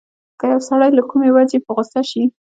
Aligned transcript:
که 0.39 0.45
يو 0.53 0.59
سړی 0.69 0.89
له 0.97 1.03
کومې 1.09 1.29
وجې 1.35 1.57
په 1.65 1.71
غوسه 1.75 2.01
شي. 2.09 2.23